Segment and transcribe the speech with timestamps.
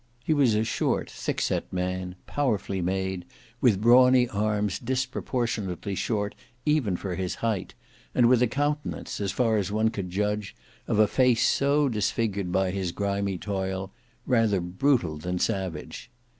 [0.23, 3.23] He was a short, thickset man, powerfully made,
[3.61, 6.33] with brawny arms disproportionately short
[6.65, 7.75] even for his height,
[8.15, 10.55] and with a countenance, as far as one could judge
[10.87, 13.91] of a face so disfigured by his grimy toil,
[14.25, 16.09] rather brutal than savage.